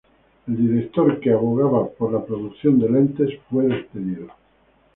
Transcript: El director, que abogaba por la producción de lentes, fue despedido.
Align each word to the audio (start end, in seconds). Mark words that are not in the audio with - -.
El 0.47 0.57
director, 0.57 1.19
que 1.19 1.31
abogaba 1.31 1.87
por 1.87 2.11
la 2.11 2.25
producción 2.25 2.79
de 2.79 2.89
lentes, 2.89 3.29
fue 3.47 3.67
despedido. 3.67 4.29